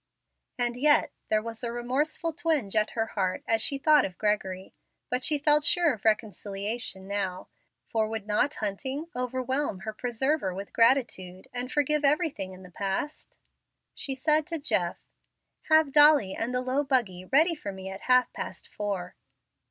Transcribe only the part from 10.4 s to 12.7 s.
with gratitude, and forgive everything in